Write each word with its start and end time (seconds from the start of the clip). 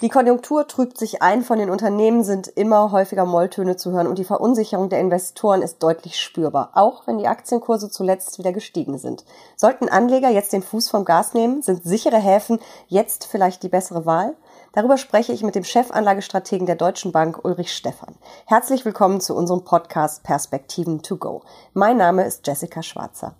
Die 0.00 0.10
Konjunktur 0.10 0.68
trübt 0.68 0.96
sich 0.96 1.22
ein, 1.22 1.42
von 1.42 1.58
den 1.58 1.70
Unternehmen 1.70 2.22
sind 2.22 2.46
immer 2.46 2.92
häufiger 2.92 3.26
Molltöne 3.26 3.76
zu 3.76 3.90
hören 3.90 4.06
und 4.06 4.16
die 4.16 4.24
Verunsicherung 4.24 4.88
der 4.88 5.00
Investoren 5.00 5.60
ist 5.60 5.82
deutlich 5.82 6.20
spürbar, 6.20 6.70
auch 6.74 7.08
wenn 7.08 7.18
die 7.18 7.26
Aktienkurse 7.26 7.90
zuletzt 7.90 8.38
wieder 8.38 8.52
gestiegen 8.52 8.98
sind. 8.98 9.24
Sollten 9.56 9.88
Anleger 9.88 10.28
jetzt 10.28 10.52
den 10.52 10.62
Fuß 10.62 10.88
vom 10.88 11.04
Gas 11.04 11.34
nehmen, 11.34 11.62
sind 11.62 11.82
sichere 11.82 12.18
Häfen 12.18 12.60
jetzt 12.86 13.26
vielleicht 13.26 13.64
die 13.64 13.68
bessere 13.68 14.06
Wahl? 14.06 14.36
Darüber 14.72 14.98
spreche 14.98 15.32
ich 15.32 15.42
mit 15.42 15.56
dem 15.56 15.64
Chefanlagestrategen 15.64 16.66
der 16.66 16.76
Deutschen 16.76 17.10
Bank, 17.10 17.44
Ulrich 17.44 17.74
Stephan. 17.74 18.14
Herzlich 18.46 18.84
willkommen 18.84 19.20
zu 19.20 19.34
unserem 19.34 19.64
Podcast 19.64 20.22
Perspektiven 20.22 21.02
to 21.02 21.16
go. 21.16 21.42
Mein 21.74 21.96
Name 21.96 22.24
ist 22.24 22.46
Jessica 22.46 22.84
Schwarzer. 22.84 23.34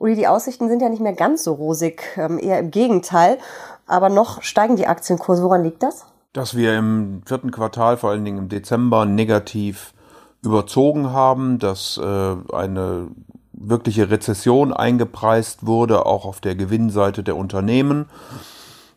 Uli, 0.00 0.14
die 0.14 0.28
Aussichten 0.28 0.68
sind 0.68 0.80
ja 0.80 0.88
nicht 0.88 1.02
mehr 1.02 1.12
ganz 1.12 1.42
so 1.42 1.54
rosig, 1.54 2.02
ähm, 2.16 2.38
eher 2.38 2.60
im 2.60 2.70
Gegenteil. 2.70 3.38
Aber 3.88 4.10
noch 4.10 4.42
steigen 4.42 4.76
die 4.76 4.86
Aktienkurse. 4.86 5.42
Woran 5.42 5.64
liegt 5.64 5.82
das? 5.82 6.06
Dass 6.32 6.56
wir 6.56 6.76
im 6.76 7.22
vierten 7.24 7.50
Quartal, 7.50 7.96
vor 7.96 8.10
allen 8.10 8.24
Dingen 8.24 8.38
im 8.38 8.48
Dezember, 8.48 9.06
negativ 9.06 9.94
überzogen 10.42 11.10
haben, 11.10 11.58
dass 11.58 11.98
äh, 11.98 12.36
eine 12.54 13.08
wirkliche 13.52 14.10
Rezession 14.10 14.72
eingepreist 14.72 15.66
wurde, 15.66 16.06
auch 16.06 16.24
auf 16.24 16.40
der 16.40 16.54
Gewinnseite 16.54 17.24
der 17.24 17.36
Unternehmen. 17.36 18.06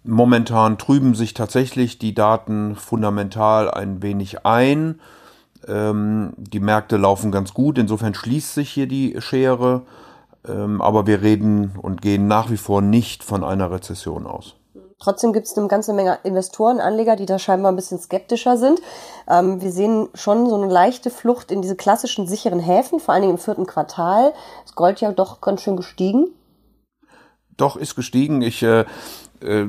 Momentan 0.04 0.78
trüben 0.78 1.16
sich 1.16 1.34
tatsächlich 1.34 2.00
die 2.00 2.14
Daten 2.14 2.76
fundamental 2.76 3.72
ein 3.72 4.02
wenig 4.04 4.46
ein. 4.46 5.00
Ähm, 5.68 6.34
die 6.38 6.60
Märkte 6.60 6.98
laufen 6.98 7.32
ganz 7.32 7.54
gut, 7.54 7.78
insofern 7.78 8.14
schließt 8.14 8.54
sich 8.54 8.70
hier 8.70 8.88
die 8.88 9.16
Schere. 9.20 9.84
Ähm, 10.48 10.82
aber 10.82 11.06
wir 11.06 11.22
reden 11.22 11.74
und 11.80 12.02
gehen 12.02 12.28
nach 12.28 12.50
wie 12.50 12.58
vor 12.58 12.82
nicht 12.82 13.24
von 13.24 13.44
einer 13.44 13.72
Rezession 13.72 14.26
aus. 14.26 14.56
Trotzdem 15.02 15.34
gibt 15.34 15.48
es 15.48 15.58
eine 15.58 15.68
ganze 15.68 15.94
Menge 15.94 16.20
Investoren, 16.24 16.80
Anleger, 16.80 17.16
die 17.16 17.26
da 17.26 17.40
scheinbar 17.40 17.72
ein 17.72 17.76
bisschen 17.76 18.00
skeptischer 18.00 18.56
sind. 18.56 18.80
Ähm, 19.28 19.60
wir 19.60 19.72
sehen 19.72 20.10
schon 20.14 20.48
so 20.48 20.56
eine 20.56 20.72
leichte 20.72 21.10
Flucht 21.10 21.52
in 21.52 21.62
diese 21.64 21.76
klassischen 21.76 22.28
sicheren 22.28 22.60
Häfen, 22.60 23.00
vor 23.00 23.14
allen 23.14 23.24
Dingen 23.24 23.34
im 23.34 23.40
vierten 23.40 23.66
Quartal. 23.66 24.34
Das 24.64 24.76
Gold 24.76 25.02
ja 25.02 25.12
doch 25.12 25.42
ganz 25.42 25.62
schön 25.62 25.76
gestiegen. 25.76 26.28
Doch, 27.58 27.76
ist 27.76 27.96
gestiegen. 27.96 28.44
Ich 28.44 28.62
äh, 28.62 28.86
äh, 29.42 29.68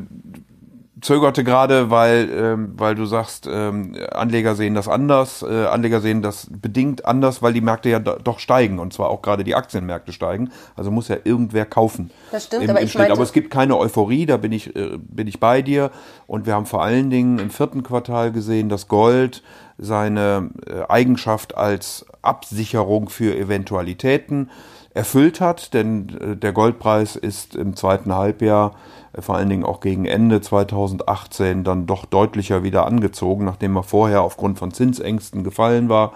zögerte 1.03 1.45
gerade, 1.45 1.91
weil, 1.91 2.31
ähm, 2.33 2.73
weil 2.77 2.95
du 2.95 3.05
sagst, 3.05 3.49
ähm, 3.51 3.95
Anleger 4.13 4.55
sehen 4.55 4.75
das 4.75 4.89
anders. 4.89 5.43
Äh, 5.43 5.67
Anleger 5.67 6.01
sehen 6.01 6.23
das 6.23 6.47
bedingt 6.51 7.05
anders, 7.05 7.43
weil 7.43 7.53
die 7.53 7.61
Märkte 7.61 7.91
ja 7.91 7.99
doch 7.99 8.39
steigen 8.39 8.79
und 8.79 8.93
zwar 8.93 9.11
auch 9.11 9.21
gerade 9.21 9.45
die 9.45 9.55
Aktienmärkte 9.55 10.13
steigen. 10.13 10.51
Also 10.77 10.91
muss 10.91 11.09
ja 11.09 11.17
irgendwer 11.25 11.67
kaufen. 11.67 12.11
Das 12.31 12.45
stimmt, 12.45 12.65
im, 12.65 12.71
aber 12.71 12.83
ich 12.83 12.95
meinte, 12.95 13.13
Aber 13.13 13.23
es 13.23 13.33
gibt 13.33 13.51
keine 13.51 13.77
Euphorie, 13.77 14.27
da 14.27 14.37
bin 14.37 14.53
ich, 14.53 14.75
äh, 14.75 14.97
bin 14.97 15.27
ich 15.27 15.41
bei 15.41 15.61
dir. 15.61 15.91
Und 16.27 16.47
wir 16.47 16.55
haben 16.55 16.67
vor 16.67 16.83
allen 16.83 17.11
Dingen 17.11 17.39
im 17.39 17.51
vierten 17.51 17.83
Quartal 17.83 18.33
gesehen, 18.33 18.69
dass 18.69 18.87
Gold 18.87 19.43
seine 19.79 20.51
äh, 20.67 20.85
Eigenschaft 20.89 21.57
als 21.57 22.07
Absicherung 22.23 23.09
für 23.09 23.37
Eventualitäten 23.37 24.51
erfüllt 24.95 25.41
hat, 25.41 25.75
denn 25.75 26.09
äh, 26.21 26.37
der 26.37 26.53
Goldpreis 26.53 27.17
ist 27.17 27.55
im 27.55 27.77
zweiten 27.77 28.15
Halbjahr 28.15 28.75
äh, 29.13 29.23
vor 29.23 29.37
allen 29.37 29.49
Dingen 29.49 29.65
auch 29.65 29.81
gegen 29.81 30.05
Ende 30.05 30.41
2018 30.41 31.65
dann 31.65 31.87
doch 31.87 32.05
deutlicher 32.05 32.63
wieder 32.63 32.87
angezogen, 32.87 33.45
nachdem 33.45 33.77
er 33.77 33.83
vorher 33.83 34.23
aufgrund 34.23 34.59
von 34.59 34.73
Zinsängsten 34.73 35.45
gefallen 35.45 35.89
war. 35.89 36.13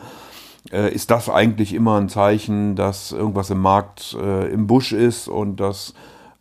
Äh, 0.71 0.93
ist 0.93 1.11
das 1.11 1.31
eigentlich 1.31 1.73
immer 1.73 1.99
ein 1.99 2.09
Zeichen, 2.09 2.77
dass 2.77 3.13
irgendwas 3.13 3.51
im 3.51 3.61
Markt 3.61 4.15
im 4.15 4.67
Busch 4.67 4.93
ist 4.93 5.29
und 5.29 5.61
dass 5.61 5.95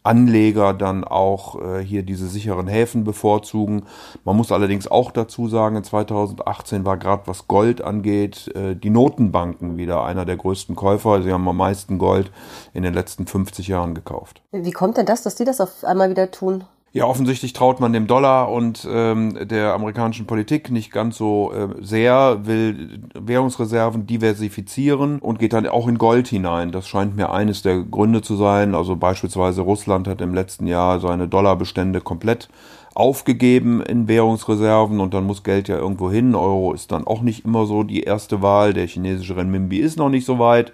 Anleger 0.05 0.73
dann 0.73 1.03
auch 1.03 1.61
äh, 1.61 1.83
hier 1.83 2.03
diese 2.03 2.27
sicheren 2.27 2.67
Häfen 2.67 3.03
bevorzugen. 3.03 3.83
Man 4.23 4.35
muss 4.37 4.51
allerdings 4.51 4.87
auch 4.87 5.11
dazu 5.11 5.47
sagen, 5.47 5.77
in 5.77 5.83
2018 5.83 6.85
war 6.85 6.97
gerade 6.97 7.23
was 7.25 7.47
Gold 7.47 7.81
angeht, 7.81 8.51
äh, 8.55 8.75
die 8.75 8.89
Notenbanken 8.89 9.77
wieder 9.77 10.05
einer 10.05 10.25
der 10.25 10.37
größten 10.37 10.75
Käufer. 10.75 11.21
Sie 11.23 11.31
haben 11.31 11.47
am 11.47 11.57
meisten 11.57 11.97
Gold 11.97 12.31
in 12.73 12.83
den 12.83 12.93
letzten 12.93 13.27
50 13.27 13.67
Jahren 13.67 13.95
gekauft. 13.95 14.41
Wie 14.51 14.71
kommt 14.71 14.97
denn 14.97 15.05
das, 15.05 15.23
dass 15.23 15.35
die 15.35 15.45
das 15.45 15.61
auf 15.61 15.83
einmal 15.83 16.09
wieder 16.09 16.31
tun? 16.31 16.63
Ja, 16.95 17.03
offensichtlich 17.07 17.51
traut 17.51 17.81
man 17.81 17.91
dem 17.91 18.07
Dollar 18.07 18.49
und 18.49 18.87
ähm, 18.89 19.37
der 19.49 19.73
amerikanischen 19.73 20.27
Politik 20.27 20.71
nicht 20.71 20.93
ganz 20.93 21.17
so 21.17 21.51
äh, 21.51 21.67
sehr, 21.81 22.45
will 22.45 23.01
Währungsreserven 23.13 24.07
diversifizieren 24.07 25.19
und 25.19 25.37
geht 25.37 25.51
dann 25.51 25.67
auch 25.67 25.89
in 25.89 25.97
Gold 25.97 26.29
hinein. 26.29 26.71
Das 26.71 26.87
scheint 26.87 27.17
mir 27.17 27.33
eines 27.33 27.61
der 27.63 27.83
Gründe 27.83 28.21
zu 28.21 28.37
sein. 28.37 28.75
Also 28.75 28.95
beispielsweise 28.95 29.61
Russland 29.63 30.07
hat 30.07 30.21
im 30.21 30.33
letzten 30.33 30.67
Jahr 30.67 31.01
seine 31.01 31.27
Dollarbestände 31.27 31.99
komplett 31.99 32.47
aufgegeben 32.93 33.81
in 33.81 34.07
Währungsreserven 34.07 35.01
und 35.01 35.13
dann 35.13 35.25
muss 35.25 35.43
Geld 35.43 35.67
ja 35.67 35.75
irgendwo 35.75 36.09
hin. 36.09 36.33
Euro 36.33 36.71
ist 36.71 36.93
dann 36.93 37.05
auch 37.05 37.19
nicht 37.19 37.43
immer 37.43 37.65
so 37.65 37.83
die 37.83 38.03
erste 38.03 38.41
Wahl. 38.41 38.71
Der 38.71 38.87
chinesische 38.87 39.35
Renminbi 39.35 39.79
ist 39.79 39.97
noch 39.97 40.07
nicht 40.07 40.25
so 40.25 40.39
weit. 40.39 40.71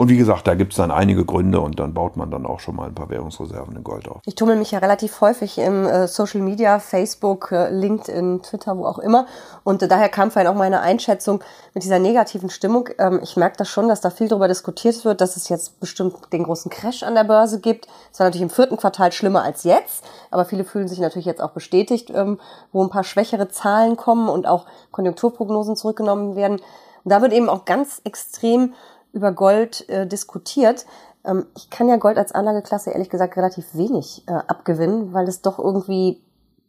Und 0.00 0.08
wie 0.08 0.16
gesagt, 0.16 0.46
da 0.46 0.54
gibt 0.54 0.72
es 0.72 0.78
dann 0.78 0.90
einige 0.90 1.26
Gründe 1.26 1.60
und 1.60 1.78
dann 1.78 1.92
baut 1.92 2.16
man 2.16 2.30
dann 2.30 2.46
auch 2.46 2.58
schon 2.58 2.74
mal 2.74 2.88
ein 2.88 2.94
paar 2.94 3.10
Währungsreserven 3.10 3.76
in 3.76 3.84
Gold 3.84 4.08
auf. 4.08 4.22
Ich 4.24 4.34
tummel 4.34 4.56
mich 4.56 4.70
ja 4.70 4.78
relativ 4.78 5.20
häufig 5.20 5.58
im 5.58 5.84
äh, 5.84 6.08
Social 6.08 6.40
Media, 6.40 6.78
Facebook, 6.78 7.52
äh, 7.52 7.68
LinkedIn, 7.68 8.40
Twitter, 8.40 8.78
wo 8.78 8.86
auch 8.86 8.98
immer. 8.98 9.26
Und 9.62 9.82
äh, 9.82 9.88
daher 9.88 10.08
kam 10.08 10.30
vorhin 10.30 10.50
auch 10.50 10.56
meine 10.56 10.80
Einschätzung 10.80 11.44
mit 11.74 11.84
dieser 11.84 11.98
negativen 11.98 12.48
Stimmung. 12.48 12.88
Ähm, 12.98 13.20
ich 13.22 13.36
merke 13.36 13.58
das 13.58 13.68
schon, 13.68 13.88
dass 13.88 14.00
da 14.00 14.08
viel 14.08 14.28
darüber 14.28 14.48
diskutiert 14.48 15.04
wird, 15.04 15.20
dass 15.20 15.36
es 15.36 15.50
jetzt 15.50 15.80
bestimmt 15.80 16.14
den 16.32 16.44
großen 16.44 16.70
Crash 16.70 17.02
an 17.02 17.14
der 17.14 17.24
Börse 17.24 17.60
gibt. 17.60 17.86
Es 18.10 18.20
war 18.20 18.26
natürlich 18.26 18.44
im 18.44 18.48
vierten 18.48 18.78
Quartal 18.78 19.12
schlimmer 19.12 19.42
als 19.42 19.64
jetzt, 19.64 20.02
aber 20.30 20.46
viele 20.46 20.64
fühlen 20.64 20.88
sich 20.88 21.00
natürlich 21.00 21.26
jetzt 21.26 21.42
auch 21.42 21.50
bestätigt, 21.50 22.08
ähm, 22.08 22.40
wo 22.72 22.82
ein 22.82 22.88
paar 22.88 23.04
schwächere 23.04 23.50
Zahlen 23.50 23.98
kommen 23.98 24.30
und 24.30 24.46
auch 24.46 24.64
Konjunkturprognosen 24.92 25.76
zurückgenommen 25.76 26.36
werden. 26.36 26.58
Und 27.04 27.10
da 27.10 27.20
wird 27.20 27.34
eben 27.34 27.50
auch 27.50 27.66
ganz 27.66 28.00
extrem 28.04 28.72
über 29.12 29.32
Gold 29.32 29.88
äh, 29.88 30.06
diskutiert. 30.06 30.86
Ähm, 31.24 31.46
ich 31.56 31.70
kann 31.70 31.88
ja 31.88 31.96
Gold 31.96 32.18
als 32.18 32.32
Anlageklasse 32.32 32.90
ehrlich 32.90 33.10
gesagt 33.10 33.36
relativ 33.36 33.74
wenig 33.74 34.24
äh, 34.26 34.32
abgewinnen, 34.32 35.12
weil 35.12 35.28
es 35.28 35.42
doch 35.42 35.58
irgendwie 35.58 36.20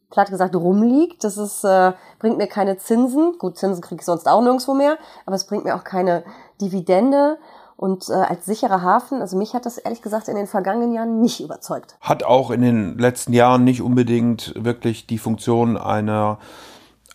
platt 0.09 0.29
gesagt 0.29 0.55
rumliegt. 0.55 1.23
Das 1.23 1.37
ist, 1.37 1.63
äh, 1.63 1.93
bringt 2.19 2.37
mir 2.37 2.47
keine 2.47 2.77
Zinsen. 2.77 3.37
Gut, 3.39 3.57
Zinsen 3.57 3.81
kriege 3.81 4.01
ich 4.01 4.05
sonst 4.05 4.27
auch 4.27 4.41
nirgendwo 4.41 4.73
mehr, 4.73 4.97
aber 5.25 5.35
es 5.35 5.45
bringt 5.45 5.63
mir 5.63 5.75
auch 5.75 5.83
keine 5.83 6.23
Dividende. 6.59 7.37
Und 7.77 8.09
äh, 8.09 8.13
als 8.13 8.45
sicherer 8.45 8.83
Hafen, 8.83 9.21
also 9.21 9.35
mich 9.35 9.55
hat 9.55 9.65
das 9.65 9.79
ehrlich 9.79 10.03
gesagt 10.03 10.27
in 10.27 10.35
den 10.35 10.45
vergangenen 10.45 10.93
Jahren 10.93 11.19
nicht 11.19 11.41
überzeugt. 11.41 11.95
Hat 11.99 12.23
auch 12.23 12.51
in 12.51 12.61
den 12.61 12.99
letzten 12.99 13.33
Jahren 13.33 13.63
nicht 13.63 13.81
unbedingt 13.81 14.53
wirklich 14.55 15.07
die 15.07 15.17
Funktion 15.17 15.77
einer 15.77 16.37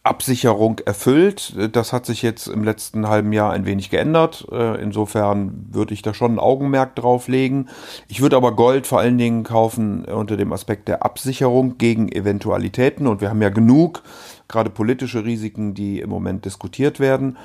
Absicherung 0.07 0.79
erfüllt. 0.81 1.55
Das 1.73 1.93
hat 1.93 2.07
sich 2.07 2.23
jetzt 2.23 2.47
im 2.47 2.65
letzten 2.65 3.09
halben 3.09 3.33
Jahr 3.33 3.53
ein 3.53 3.67
wenig 3.67 3.91
geändert. 3.91 4.47
Äh, 4.51 4.81
insofern 4.81 5.67
würde 5.71 5.95
ich 5.95 6.03
da 6.03 6.15
schon 6.15 6.35
ein 6.35 6.39
Augenmerk 6.39 6.95
drauf 6.95 7.29
legen. 7.29 7.69
Ich 8.09 8.21
würde 8.21 8.37
aber 8.37 8.53
Gold 8.57 8.87
vor 8.87 9.01
allen 9.01 9.19
Dingen 9.19 9.45
kaufen 9.45 10.05
unter 10.05 10.37
dem 10.37 10.53
Aspekt 10.53 10.89
der 10.89 11.05
Absicherung 11.05 11.79
gegen 11.79 12.11
Eventualitäten. 12.11 13.07
Und 13.07 13.21
wir 13.21 13.31
haben 13.31 13.43
ja 13.43 13.51
genug, 13.51 14.03
gerade 14.49 14.71
politische 14.71 15.25
Risiken, 15.25 15.75
die 15.75 16.01
im 16.01 16.11
Moment 16.11 16.45
diskutiert 16.45 17.01
werden. 17.01 17.37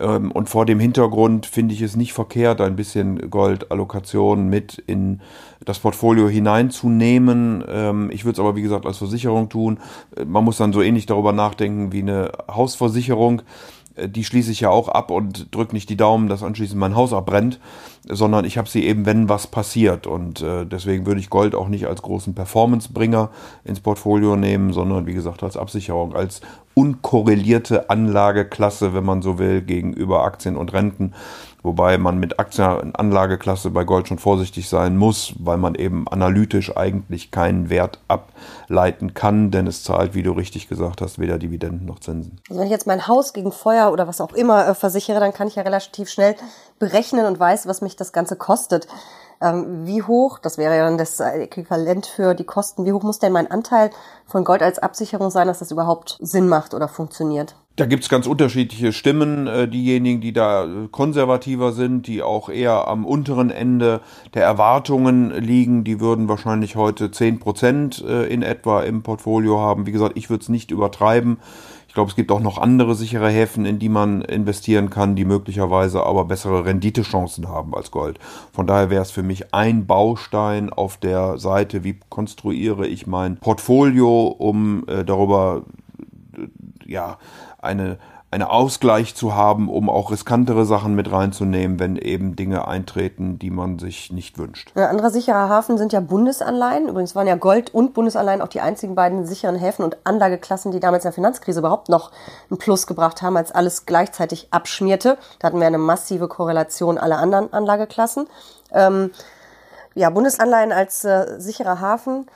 Ähm, 0.00 0.32
und 0.32 0.48
vor 0.48 0.66
dem 0.66 0.80
Hintergrund 0.80 1.46
finde 1.46 1.74
ich 1.74 1.82
es 1.82 1.94
nicht 1.94 2.12
verkehrt, 2.12 2.60
ein 2.60 2.76
bisschen 2.76 3.30
Goldallokation 3.30 4.48
mit 4.48 4.82
in 4.86 5.20
das 5.64 5.78
Portfolio 5.78 6.28
hineinzunehmen. 6.28 7.64
Ähm, 7.68 8.10
ich 8.10 8.24
würde 8.24 8.34
es 8.34 8.40
aber, 8.40 8.56
wie 8.56 8.62
gesagt, 8.62 8.86
als 8.86 8.98
Versicherung 8.98 9.48
tun. 9.48 9.78
Äh, 10.16 10.24
man 10.24 10.44
muss 10.44 10.56
dann 10.56 10.72
so 10.72 10.82
ähnlich 10.82 11.06
darüber 11.06 11.32
nachdenken 11.32 11.92
wie 11.92 12.02
eine 12.02 12.32
Hausversicherung. 12.50 13.42
Äh, 14.00 14.08
die 14.08 14.24
schließe 14.24 14.50
ich 14.50 14.60
ja 14.60 14.70
auch 14.70 14.88
ab 14.88 15.10
und 15.10 15.54
drücke 15.54 15.74
nicht 15.74 15.88
die 15.88 15.96
Daumen, 15.96 16.28
dass 16.28 16.42
anschließend 16.42 16.78
mein 16.78 16.96
Haus 16.96 17.12
abbrennt, 17.12 17.60
sondern 18.08 18.44
ich 18.44 18.58
habe 18.58 18.68
sie 18.68 18.84
eben, 18.86 19.06
wenn 19.06 19.28
was 19.28 19.46
passiert. 19.46 20.06
Und 20.06 20.40
äh, 20.42 20.66
deswegen 20.66 21.06
würde 21.06 21.20
ich 21.20 21.30
Gold 21.30 21.54
auch 21.54 21.68
nicht 21.68 21.86
als 21.86 22.02
großen 22.02 22.34
Performancebringer 22.34 23.30
ins 23.64 23.80
Portfolio 23.80 24.36
nehmen, 24.36 24.72
sondern 24.72 25.06
wie 25.06 25.14
gesagt 25.14 25.42
als 25.42 25.56
Absicherung, 25.56 26.14
als 26.14 26.40
unkorrelierte 26.74 27.90
Anlageklasse, 27.90 28.94
wenn 28.94 29.04
man 29.04 29.22
so 29.22 29.38
will, 29.38 29.60
gegenüber 29.60 30.22
Aktien 30.22 30.56
und 30.56 30.72
Renten. 30.72 31.12
Wobei 31.62 31.98
man 31.98 32.18
mit 32.18 32.38
Aktienanlageklasse 32.38 33.70
bei 33.70 33.84
Gold 33.84 34.08
schon 34.08 34.18
vorsichtig 34.18 34.68
sein 34.68 34.96
muss, 34.96 35.34
weil 35.38 35.58
man 35.58 35.74
eben 35.74 36.08
analytisch 36.08 36.76
eigentlich 36.76 37.30
keinen 37.30 37.68
Wert 37.68 37.98
ableiten 38.08 39.12
kann, 39.12 39.50
denn 39.50 39.66
es 39.66 39.84
zahlt, 39.84 40.14
wie 40.14 40.22
du 40.22 40.32
richtig 40.32 40.68
gesagt 40.68 41.02
hast, 41.02 41.18
weder 41.18 41.38
Dividenden 41.38 41.86
noch 41.86 41.98
Zinsen. 41.98 42.40
Also 42.48 42.60
wenn 42.60 42.66
ich 42.66 42.72
jetzt 42.72 42.86
mein 42.86 43.06
Haus 43.06 43.32
gegen 43.32 43.52
Feuer 43.52 43.92
oder 43.92 44.08
was 44.08 44.20
auch 44.20 44.32
immer 44.32 44.68
äh, 44.68 44.74
versichere, 44.74 45.20
dann 45.20 45.34
kann 45.34 45.48
ich 45.48 45.56
ja 45.56 45.62
relativ 45.62 46.08
schnell 46.08 46.34
berechnen 46.78 47.26
und 47.26 47.38
weiß, 47.38 47.66
was 47.66 47.82
mich 47.82 47.96
das 47.96 48.12
Ganze 48.12 48.36
kostet. 48.36 48.88
Ähm, 49.42 49.86
wie 49.86 50.02
hoch, 50.02 50.38
das 50.38 50.58
wäre 50.58 50.76
ja 50.76 50.84
dann 50.84 50.98
das 50.98 51.18
Äquivalent 51.20 52.06
für 52.06 52.34
die 52.34 52.44
Kosten, 52.44 52.84
wie 52.84 52.92
hoch 52.92 53.02
muss 53.02 53.18
denn 53.18 53.32
mein 53.32 53.50
Anteil 53.50 53.90
von 54.26 54.44
Gold 54.44 54.62
als 54.62 54.78
Absicherung 54.78 55.30
sein, 55.30 55.46
dass 55.46 55.60
das 55.60 55.70
überhaupt 55.70 56.18
Sinn 56.20 56.48
macht 56.48 56.74
oder 56.74 56.88
funktioniert? 56.88 57.54
Da 57.80 57.86
gibt's 57.86 58.10
ganz 58.10 58.26
unterschiedliche 58.26 58.92
Stimmen. 58.92 59.46
Äh, 59.46 59.66
diejenigen, 59.66 60.20
die 60.20 60.34
da 60.34 60.68
konservativer 60.90 61.72
sind, 61.72 62.06
die 62.06 62.22
auch 62.22 62.50
eher 62.50 62.86
am 62.86 63.06
unteren 63.06 63.48
Ende 63.48 64.02
der 64.34 64.44
Erwartungen 64.44 65.30
liegen, 65.30 65.82
die 65.82 65.98
würden 65.98 66.28
wahrscheinlich 66.28 66.76
heute 66.76 67.10
zehn 67.10 67.38
Prozent 67.38 68.04
äh, 68.06 68.26
in 68.26 68.42
etwa 68.42 68.82
im 68.82 69.02
Portfolio 69.02 69.60
haben. 69.60 69.86
Wie 69.86 69.92
gesagt, 69.92 70.18
ich 70.18 70.28
würde 70.28 70.42
es 70.42 70.50
nicht 70.50 70.70
übertreiben. 70.70 71.38
Ich 71.88 71.94
glaube, 71.94 72.10
es 72.10 72.16
gibt 72.16 72.30
auch 72.30 72.40
noch 72.40 72.58
andere 72.58 72.94
sichere 72.94 73.30
Häfen, 73.30 73.64
in 73.64 73.78
die 73.78 73.88
man 73.88 74.20
investieren 74.20 74.90
kann, 74.90 75.16
die 75.16 75.24
möglicherweise 75.24 76.04
aber 76.04 76.26
bessere 76.26 76.66
Renditechancen 76.66 77.48
haben 77.48 77.74
als 77.74 77.90
Gold. 77.90 78.18
Von 78.52 78.66
daher 78.66 78.90
wäre 78.90 79.00
es 79.00 79.10
für 79.10 79.22
mich 79.22 79.54
ein 79.54 79.86
Baustein 79.86 80.68
auf 80.68 80.98
der 80.98 81.38
Seite, 81.38 81.82
wie 81.82 81.98
konstruiere 82.10 82.86
ich 82.86 83.06
mein 83.06 83.38
Portfolio, 83.38 84.26
um 84.26 84.84
äh, 84.86 85.02
darüber 85.02 85.62
äh, 86.36 86.46
ja 86.86 87.16
eine 87.62 87.98
eine 88.32 88.48
Ausgleich 88.48 89.16
zu 89.16 89.34
haben, 89.34 89.68
um 89.68 89.90
auch 89.90 90.12
riskantere 90.12 90.64
Sachen 90.64 90.94
mit 90.94 91.10
reinzunehmen, 91.10 91.80
wenn 91.80 91.96
eben 91.96 92.36
Dinge 92.36 92.68
eintreten, 92.68 93.40
die 93.40 93.50
man 93.50 93.80
sich 93.80 94.12
nicht 94.12 94.38
wünscht. 94.38 94.70
Ein 94.76 94.84
anderer 94.84 95.10
sicherer 95.10 95.48
Hafen 95.48 95.78
sind 95.78 95.92
ja 95.92 95.98
Bundesanleihen. 95.98 96.88
Übrigens 96.88 97.16
waren 97.16 97.26
ja 97.26 97.34
Gold 97.34 97.74
und 97.74 97.92
Bundesanleihen 97.92 98.40
auch 98.40 98.48
die 98.48 98.60
einzigen 98.60 98.94
beiden 98.94 99.26
sicheren 99.26 99.56
Häfen 99.56 99.84
und 99.84 99.96
Anlageklassen, 100.04 100.70
die 100.70 100.78
damals 100.78 101.04
in 101.04 101.08
der 101.08 101.14
Finanzkrise 101.14 101.58
überhaupt 101.58 101.88
noch 101.88 102.12
einen 102.48 102.58
Plus 102.58 102.86
gebracht 102.86 103.20
haben, 103.20 103.36
als 103.36 103.50
alles 103.50 103.84
gleichzeitig 103.84 104.46
abschmierte. 104.52 105.18
Da 105.40 105.48
hatten 105.48 105.58
wir 105.58 105.66
eine 105.66 105.78
massive 105.78 106.28
Korrelation 106.28 106.98
aller 106.98 107.18
anderen 107.18 107.52
Anlageklassen. 107.52 108.28
Ähm, 108.72 109.10
ja, 109.96 110.08
Bundesanleihen 110.08 110.70
als 110.70 111.04
äh, 111.04 111.40
sicherer 111.40 111.80
Hafen 111.80 112.26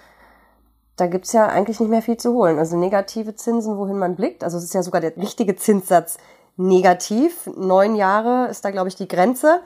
da 0.96 1.06
gibt's 1.06 1.32
ja 1.32 1.46
eigentlich 1.46 1.80
nicht 1.80 1.90
mehr 1.90 2.02
viel 2.02 2.16
zu 2.16 2.32
holen. 2.34 2.58
Also 2.58 2.76
negative 2.76 3.34
Zinsen, 3.34 3.76
wohin 3.76 3.98
man 3.98 4.14
blickt. 4.14 4.44
Also 4.44 4.58
es 4.58 4.64
ist 4.64 4.74
ja 4.74 4.82
sogar 4.82 5.00
der 5.00 5.16
richtige 5.16 5.56
Zinssatz 5.56 6.18
negativ. 6.56 7.48
Neun 7.56 7.96
Jahre 7.96 8.48
ist 8.48 8.64
da, 8.64 8.70
glaube 8.70 8.88
ich, 8.88 8.94
die 8.94 9.08
Grenze. 9.08 9.60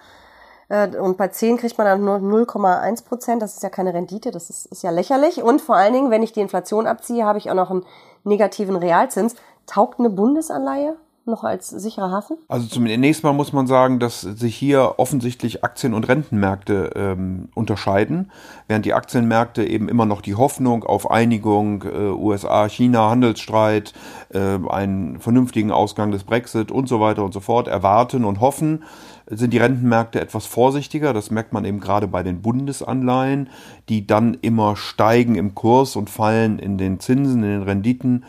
Äh, 0.68 0.96
und 0.96 1.18
bei 1.18 1.28
zehn 1.28 1.58
kriegt 1.58 1.76
man 1.76 1.86
dann 1.86 2.04
nur 2.04 2.16
0,1 2.16 3.04
Prozent. 3.04 3.42
Das 3.42 3.54
ist 3.54 3.62
ja 3.62 3.68
keine 3.68 3.92
Rendite, 3.92 4.30
das 4.30 4.48
ist, 4.48 4.66
ist 4.66 4.82
ja 4.82 4.90
lächerlich. 4.90 5.42
Und 5.42 5.60
vor 5.60 5.76
allen 5.76 5.92
Dingen, 5.92 6.10
wenn 6.10 6.22
ich 6.22 6.32
die 6.32 6.40
Inflation 6.40 6.86
abziehe, 6.86 7.24
habe 7.24 7.38
ich 7.38 7.50
auch 7.50 7.54
noch 7.54 7.70
einen 7.70 7.84
negativen 8.24 8.76
Realzins. 8.76 9.34
Taugt 9.66 9.98
eine 9.98 10.10
Bundesanleihe 10.10 10.96
noch 11.28 11.44
als 11.44 11.68
sicherer 11.68 12.10
Hafen? 12.10 12.38
Also 12.48 12.66
zunächst 12.66 13.22
mal 13.22 13.32
muss 13.32 13.52
man 13.52 13.66
sagen, 13.66 13.98
dass 13.98 14.22
sich 14.22 14.56
hier 14.56 14.94
offensichtlich 14.98 15.62
Aktien- 15.62 15.94
und 15.94 16.08
Rentenmärkte 16.08 16.90
ähm, 16.96 17.48
unterscheiden, 17.54 18.30
während 18.66 18.84
die 18.84 18.94
Aktienmärkte 18.94 19.64
eben 19.64 19.88
immer 19.88 20.06
noch 20.06 20.20
die 20.20 20.34
Hoffnung 20.34 20.84
auf 20.84 21.10
Einigung, 21.10 21.84
äh, 21.84 22.10
USA, 22.10 22.68
China, 22.68 23.10
Handelsstreit, 23.10 23.92
äh, 24.30 24.58
einen 24.68 25.20
vernünftigen 25.20 25.70
Ausgang 25.70 26.10
des 26.10 26.24
Brexit 26.24 26.72
und 26.72 26.88
so 26.88 27.00
weiter 27.00 27.24
und 27.24 27.32
so 27.32 27.40
fort 27.40 27.68
erwarten 27.68 28.24
und 28.24 28.40
hoffen, 28.40 28.82
sind 29.30 29.52
die 29.52 29.58
Rentenmärkte 29.58 30.20
etwas 30.20 30.46
vorsichtiger. 30.46 31.12
Das 31.12 31.30
merkt 31.30 31.52
man 31.52 31.64
eben 31.64 31.80
gerade 31.80 32.08
bei 32.08 32.22
den 32.22 32.40
Bundesanleihen, 32.40 33.50
die 33.88 34.06
dann 34.06 34.38
immer 34.40 34.76
steigen 34.76 35.34
im 35.34 35.54
Kurs 35.54 35.96
und 35.96 36.10
fallen 36.10 36.58
in 36.58 36.78
den 36.78 37.00
Zinsen, 37.00 37.42
in 37.42 37.50
den 37.50 37.62
Renditen 37.62 38.24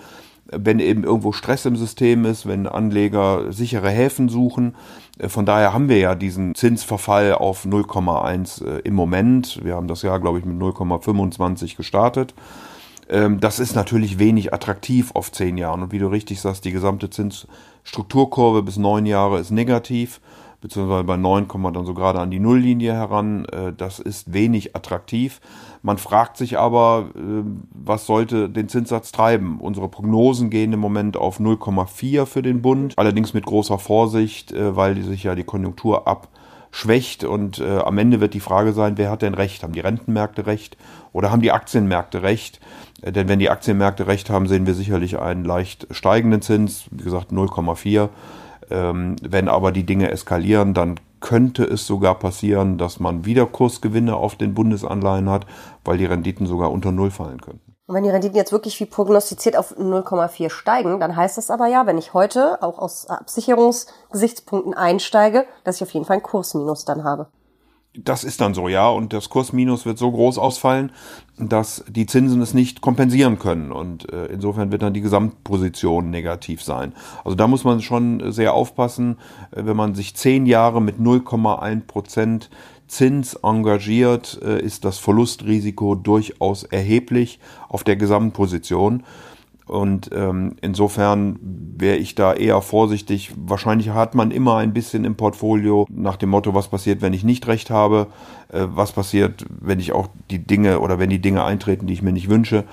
wenn 0.51 0.79
eben 0.79 1.03
irgendwo 1.03 1.31
Stress 1.31 1.65
im 1.65 1.75
System 1.75 2.25
ist, 2.25 2.47
wenn 2.47 2.67
Anleger 2.67 3.51
sichere 3.51 3.89
Häfen 3.89 4.29
suchen. 4.29 4.75
Äh, 5.17 5.29
von 5.29 5.45
daher 5.45 5.73
haben 5.73 5.89
wir 5.89 5.97
ja 5.97 6.15
diesen 6.15 6.55
Zinsverfall 6.55 7.33
auf 7.33 7.65
0,1 7.65 8.65
äh, 8.65 8.79
im 8.79 8.95
Moment. 8.95 9.59
Wir 9.63 9.75
haben 9.75 9.87
das 9.87 10.01
Jahr, 10.01 10.19
glaube 10.19 10.39
ich, 10.39 10.45
mit 10.45 10.59
0,25 10.59 11.77
gestartet. 11.77 12.33
Ähm, 13.09 13.39
das 13.39 13.59
ist 13.59 13.75
natürlich 13.75 14.19
wenig 14.19 14.53
attraktiv 14.53 15.11
auf 15.13 15.31
zehn 15.31 15.57
Jahren. 15.57 15.83
Und 15.83 15.91
wie 15.91 15.99
du 15.99 16.07
richtig 16.07 16.41
sagst, 16.41 16.65
die 16.65 16.71
gesamte 16.71 17.09
Zinsstrukturkurve 17.09 18.63
bis 18.63 18.77
neun 18.77 19.05
Jahre 19.05 19.39
ist 19.39 19.51
negativ 19.51 20.21
beziehungsweise 20.61 21.03
bei 21.03 21.17
9 21.17 21.47
kommen 21.47 21.63
wir 21.63 21.71
dann 21.71 21.85
so 21.85 21.93
gerade 21.93 22.19
an 22.19 22.31
die 22.31 22.39
Nulllinie 22.39 22.93
heran. 22.93 23.45
Äh, 23.45 23.73
das 23.75 23.99
ist 23.99 24.33
wenig 24.33 24.75
attraktiv. 24.75 25.39
Man 25.81 25.97
fragt 25.97 26.37
sich 26.37 26.57
aber, 26.57 27.09
äh, 27.15 27.43
was 27.71 28.05
sollte 28.05 28.49
den 28.49 28.67
Zinssatz 28.67 29.11
treiben? 29.11 29.59
Unsere 29.61 29.87
Prognosen 29.87 30.49
gehen 30.49 30.73
im 30.73 30.79
Moment 30.79 31.17
auf 31.17 31.39
0,4 31.39 32.25
für 32.25 32.41
den 32.41 32.61
Bund, 32.61 32.93
allerdings 32.97 33.33
mit 33.33 33.45
großer 33.45 33.79
Vorsicht, 33.79 34.51
äh, 34.51 34.75
weil 34.75 35.01
sich 35.01 35.23
ja 35.23 35.35
die 35.35 35.45
Konjunktur 35.45 36.07
abschwächt 36.07 37.23
und 37.23 37.61
am 37.61 37.97
Ende 37.97 38.19
wird 38.19 38.33
die 38.33 38.39
Frage 38.39 38.73
sein, 38.73 38.97
wer 38.97 39.09
hat 39.09 39.21
denn 39.21 39.33
recht? 39.33 39.63
Haben 39.63 39.73
die 39.73 39.79
Rentenmärkte 39.79 40.45
recht 40.45 40.77
oder 41.13 41.31
haben 41.31 41.41
die 41.41 41.51
Aktienmärkte 41.51 42.21
recht? 42.21 42.59
Denn 43.01 43.29
wenn 43.29 43.39
die 43.39 43.49
Aktienmärkte 43.49 44.07
recht 44.07 44.29
haben, 44.29 44.47
sehen 44.47 44.67
wir 44.67 44.73
sicherlich 44.73 45.17
einen 45.19 45.45
leicht 45.45 45.87
steigenden 45.91 46.41
Zins, 46.41 46.85
wie 46.91 47.03
gesagt 47.03 47.31
0,4. 47.31 48.09
Ähm, 48.69 49.15
wenn 49.21 49.47
aber 49.47 49.71
die 49.71 49.85
Dinge 49.85 50.11
eskalieren, 50.11 50.73
dann 50.73 50.99
könnte 51.19 51.63
es 51.63 51.85
sogar 51.85 52.15
passieren, 52.15 52.77
dass 52.77 52.99
man 52.99 53.25
wieder 53.25 53.45
Kursgewinne 53.45 54.15
auf 54.15 54.35
den 54.35 54.53
Bundesanleihen 54.53 55.29
hat, 55.29 55.45
weil 55.83 55.97
die 55.97 56.05
Renditen 56.05 56.47
sogar 56.47 56.71
unter 56.71 56.91
Null 56.91 57.11
fallen 57.11 57.41
könnten. 57.41 57.75
Und 57.87 57.95
wenn 57.95 58.03
die 58.03 58.11
Renditen 58.11 58.37
jetzt 58.37 58.51
wirklich 58.51 58.79
wie 58.79 58.85
prognostiziert 58.85 59.57
auf 59.57 59.75
0,4 59.75 60.51
steigen, 60.51 60.99
dann 60.99 61.15
heißt 61.15 61.37
das 61.37 61.49
aber 61.49 61.67
ja, 61.67 61.87
wenn 61.87 61.97
ich 61.97 62.13
heute 62.13 62.61
auch 62.61 62.77
aus 62.77 63.07
Absicherungsgesichtspunkten 63.07 64.75
einsteige, 64.75 65.45
dass 65.63 65.77
ich 65.77 65.83
auf 65.83 65.91
jeden 65.91 66.05
Fall 66.05 66.17
einen 66.17 66.23
Kursminus 66.23 66.85
dann 66.85 67.03
habe 67.03 67.27
das 68.03 68.23
ist 68.23 68.41
dann 68.41 68.53
so, 68.53 68.67
ja. 68.67 68.89
Und 68.89 69.13
das 69.13 69.29
Kursminus 69.29 69.85
wird 69.85 69.97
so 69.97 70.11
groß 70.11 70.37
ausfallen, 70.37 70.91
dass 71.37 71.83
die 71.87 72.05
Zinsen 72.05 72.41
es 72.41 72.53
nicht 72.53 72.81
kompensieren 72.81 73.39
können. 73.39 73.71
Und 73.71 74.11
äh, 74.11 74.27
insofern 74.27 74.71
wird 74.71 74.81
dann 74.81 74.93
die 74.93 75.01
Gesamtposition 75.01 76.09
negativ 76.09 76.61
sein. 76.63 76.93
Also 77.23 77.35
da 77.35 77.47
muss 77.47 77.63
man 77.63 77.81
schon 77.81 78.31
sehr 78.31 78.53
aufpassen, 78.53 79.17
äh, 79.51 79.65
wenn 79.65 79.77
man 79.77 79.95
sich 79.95 80.15
zehn 80.15 80.45
Jahre 80.45 80.81
mit 80.81 80.97
0,1 80.97 81.81
Prozent 81.87 82.49
Zins 82.87 83.35
engagiert, 83.35 84.39
äh, 84.43 84.59
ist 84.59 84.83
das 84.83 84.97
Verlustrisiko 84.97 85.93
durchaus 85.93 86.63
erheblich 86.63 87.39
auf 87.67 87.83
der 87.83 87.95
Gesamtposition. 87.95 89.03
Und 89.69 90.09
ähm, 90.15 90.55
insofern 90.61 91.37
wäre 91.77 91.97
ich 91.97 92.15
da 92.15 92.33
eher 92.33 92.59
vorsichtig. 92.63 93.31
Wahrscheinlich 93.37 93.89
hat 93.89 94.15
man 94.15 94.31
immer 94.31 94.57
ein 94.57 94.73
bisschen 94.73 95.05
im 95.05 95.15
Portfolio 95.15 95.85
nach 95.91 96.17
dem 96.17 96.29
Motto, 96.29 96.55
was 96.55 96.69
passiert, 96.69 97.03
wenn 97.03 97.13
ich 97.13 97.23
nicht 97.23 97.45
recht 97.45 97.69
habe, 97.69 98.07
äh, 98.51 98.65
was 98.65 98.93
passiert, 98.93 99.45
wenn 99.47 99.79
ich 99.79 99.91
auch 99.91 100.07
die 100.31 100.39
Dinge 100.39 100.79
oder 100.79 100.97
wenn 100.97 101.11
die 101.11 101.21
Dinge 101.21 101.43
eintreten, 101.43 101.85
die 101.85 101.93
ich 101.93 102.01
mir 102.01 102.11
nicht 102.11 102.29
wünsche. 102.29 102.63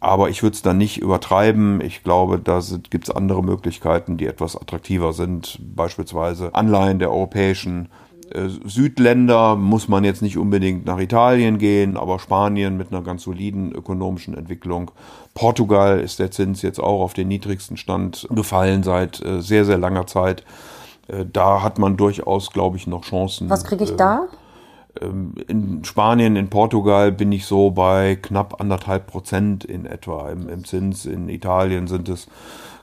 Aber 0.00 0.30
ich 0.30 0.42
würde 0.42 0.54
es 0.54 0.62
dann 0.62 0.78
nicht 0.78 0.96
übertreiben. 0.96 1.82
Ich 1.82 2.02
glaube, 2.02 2.38
da 2.38 2.62
gibt 2.88 3.08
es 3.08 3.14
andere 3.14 3.44
Möglichkeiten, 3.44 4.16
die 4.16 4.26
etwas 4.26 4.56
attraktiver 4.56 5.12
sind. 5.12 5.58
Beispielsweise 5.76 6.54
Anleihen 6.54 6.98
der 6.98 7.10
europäischen 7.10 7.90
Südländer 8.64 9.56
muss 9.56 9.88
man 9.88 10.04
jetzt 10.04 10.22
nicht 10.22 10.38
unbedingt 10.38 10.84
nach 10.84 10.98
Italien 10.98 11.58
gehen, 11.58 11.96
aber 11.96 12.18
Spanien 12.18 12.76
mit 12.76 12.92
einer 12.92 13.02
ganz 13.02 13.22
soliden 13.22 13.72
ökonomischen 13.72 14.34
Entwicklung. 14.34 14.90
Portugal 15.34 16.00
ist 16.00 16.18
der 16.18 16.30
Zins 16.30 16.62
jetzt 16.62 16.80
auch 16.80 17.00
auf 17.00 17.14
den 17.14 17.28
niedrigsten 17.28 17.76
Stand 17.76 18.26
gefallen 18.30 18.82
seit 18.82 19.24
äh, 19.24 19.40
sehr, 19.40 19.64
sehr 19.64 19.78
langer 19.78 20.06
Zeit. 20.06 20.44
Äh, 21.08 21.24
da 21.32 21.62
hat 21.62 21.78
man 21.78 21.96
durchaus, 21.96 22.50
glaube 22.50 22.76
ich, 22.76 22.86
noch 22.86 23.04
Chancen. 23.04 23.48
Was 23.48 23.64
kriege 23.64 23.84
ich 23.84 23.96
da? 23.96 24.26
Ähm, 25.00 25.34
in 25.46 25.84
Spanien, 25.84 26.36
in 26.36 26.50
Portugal 26.50 27.12
bin 27.12 27.32
ich 27.32 27.46
so 27.46 27.70
bei 27.70 28.16
knapp 28.16 28.60
anderthalb 28.60 29.06
Prozent 29.06 29.64
in 29.64 29.86
etwa 29.86 30.30
im, 30.30 30.48
im 30.48 30.64
Zins. 30.64 31.06
In 31.06 31.28
Italien 31.28 31.86
sind 31.86 32.08
es 32.08 32.26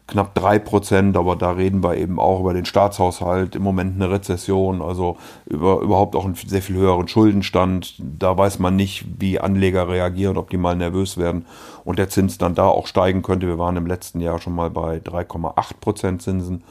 knapp 0.07 0.35
drei 0.35 0.59
Prozent, 0.59 1.17
aber 1.17 1.35
da 1.35 1.51
reden 1.51 1.83
wir 1.83 1.97
eben 1.97 2.19
auch 2.19 2.39
über 2.39 2.53
den 2.53 2.65
Staatshaushalt, 2.65 3.55
im 3.55 3.63
Moment 3.63 3.95
eine 3.95 4.11
Rezession, 4.11 4.81
also 4.81 5.17
über, 5.45 5.79
überhaupt 5.81 6.15
auch 6.15 6.25
einen 6.25 6.35
sehr 6.35 6.61
viel 6.61 6.75
höheren 6.75 7.07
Schuldenstand. 7.07 7.95
Da 7.99 8.37
weiß 8.37 8.59
man 8.59 8.75
nicht, 8.75 9.05
wie 9.19 9.39
Anleger 9.39 9.87
reagieren, 9.87 10.37
ob 10.37 10.49
die 10.49 10.57
mal 10.57 10.75
nervös 10.75 11.17
werden 11.17 11.45
und 11.83 11.97
der 11.97 12.09
Zins 12.09 12.37
dann 12.37 12.53
da 12.53 12.67
auch 12.67 12.87
steigen 12.87 13.23
könnte. 13.23 13.47
Wir 13.47 13.57
waren 13.57 13.77
im 13.77 13.87
letzten 13.87 14.19
Jahr 14.19 14.39
schon 14.39 14.53
mal 14.53 14.69
bei 14.69 14.97
3,8 14.97 15.73
Prozent 15.81 16.21
Zinsen. 16.21 16.63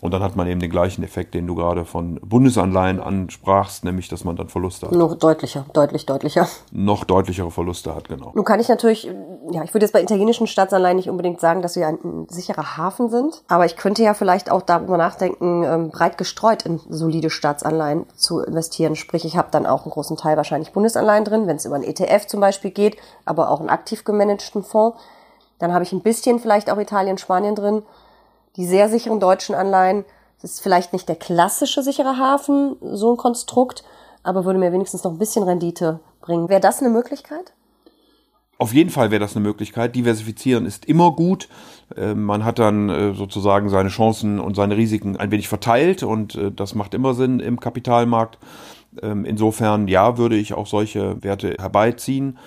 Und 0.00 0.12
dann 0.12 0.22
hat 0.22 0.36
man 0.36 0.46
eben 0.46 0.60
den 0.60 0.70
gleichen 0.70 1.02
Effekt, 1.02 1.34
den 1.34 1.46
du 1.48 1.56
gerade 1.56 1.84
von 1.84 2.20
Bundesanleihen 2.22 3.00
ansprachst, 3.00 3.84
nämlich, 3.84 4.08
dass 4.08 4.22
man 4.22 4.36
dann 4.36 4.48
Verluste 4.48 4.86
hat. 4.86 4.94
Noch 4.94 5.16
deutlicher, 5.16 5.64
deutlich 5.72 6.06
deutlicher. 6.06 6.48
Noch 6.70 7.02
deutlichere 7.02 7.50
Verluste 7.50 7.96
hat, 7.96 8.08
genau. 8.08 8.30
Nun 8.32 8.44
kann 8.44 8.60
ich 8.60 8.68
natürlich, 8.68 9.10
ja, 9.50 9.64
ich 9.64 9.74
würde 9.74 9.86
jetzt 9.86 9.92
bei 9.92 10.00
italienischen 10.00 10.46
Staatsanleihen 10.46 10.96
nicht 10.96 11.10
unbedingt 11.10 11.40
sagen, 11.40 11.62
dass 11.62 11.74
wir 11.74 11.88
ein, 11.88 11.98
ein 12.04 12.26
sicherer 12.28 12.76
Hafen 12.76 13.10
sind, 13.10 13.42
aber 13.48 13.66
ich 13.66 13.76
könnte 13.76 14.04
ja 14.04 14.14
vielleicht 14.14 14.52
auch 14.52 14.62
darüber 14.62 14.98
nachdenken, 14.98 15.64
ähm, 15.64 15.90
breit 15.90 16.16
gestreut 16.16 16.64
in 16.64 16.80
solide 16.88 17.28
Staatsanleihen 17.28 18.06
zu 18.14 18.40
investieren. 18.40 18.94
Sprich, 18.94 19.24
ich 19.24 19.36
habe 19.36 19.48
dann 19.50 19.66
auch 19.66 19.82
einen 19.82 19.90
großen 19.90 20.16
Teil 20.16 20.36
wahrscheinlich 20.36 20.72
Bundesanleihen 20.72 21.24
drin, 21.24 21.48
wenn 21.48 21.56
es 21.56 21.64
über 21.64 21.74
einen 21.74 21.84
ETF 21.84 22.28
zum 22.28 22.40
Beispiel 22.40 22.70
geht, 22.70 22.96
aber 23.24 23.50
auch 23.50 23.58
einen 23.58 23.68
aktiv 23.68 24.04
gemanagten 24.04 24.62
Fonds. 24.62 24.96
Dann 25.58 25.72
habe 25.72 25.82
ich 25.82 25.92
ein 25.92 26.02
bisschen 26.02 26.38
vielleicht 26.38 26.70
auch 26.70 26.78
Italien, 26.78 27.18
Spanien 27.18 27.56
drin 27.56 27.82
die 28.58 28.66
sehr 28.66 28.90
sicheren 28.90 29.20
deutschen 29.20 29.54
Anleihen, 29.54 30.04
Das 30.42 30.52
ist 30.52 30.60
vielleicht 30.60 30.92
nicht 30.92 31.08
der 31.08 31.16
klassische 31.16 31.82
sichere 31.82 32.16
Hafen, 32.16 32.76
so 32.80 33.12
ein 33.12 33.16
Konstrukt, 33.16 33.82
aber 34.22 34.44
würde 34.44 34.60
mir 34.60 34.72
wenigstens 34.72 35.02
noch 35.02 35.10
ein 35.10 35.18
bisschen 35.18 35.42
Rendite 35.42 35.98
bringen. 36.20 36.48
Wäre 36.48 36.60
das 36.60 36.80
eine 36.80 36.90
Möglichkeit? 36.90 37.54
Auf 38.58 38.72
jeden 38.72 38.90
Fall 38.90 39.10
wäre 39.10 39.20
das 39.20 39.34
eine 39.34 39.44
Möglichkeit. 39.44 39.96
Diversifizieren 39.96 40.66
ist 40.66 40.84
immer 40.84 41.12
gut. 41.12 41.48
Äh, 41.96 42.14
man 42.14 42.44
hat 42.44 42.58
dann 42.58 42.88
äh, 42.88 43.14
sozusagen 43.14 43.68
seine 43.68 43.88
Chancen 43.88 44.38
und 44.38 44.54
seine 44.54 44.76
Risiken 44.76 45.16
ein 45.16 45.30
wenig 45.30 45.48
verteilt 45.48 46.02
und 46.02 46.34
äh, 46.34 46.52
das 46.52 46.74
macht 46.74 46.94
immer 46.94 47.14
Sinn 47.14 47.40
im 47.40 47.58
Kapitalmarkt. 47.58 48.38
Ähm, 49.02 49.24
insofern, 49.24 49.86
ja, 49.88 50.18
würde 50.18 50.36
ich 50.36 50.54
auch 50.54 50.66
solche 50.66 51.22
Werte 51.22 51.56
herbeiziehen. 51.58 52.38